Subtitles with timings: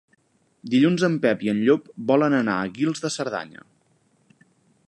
[0.73, 3.67] Dilluns en Pep i en Llop volen anar a Guils de Cerdanya.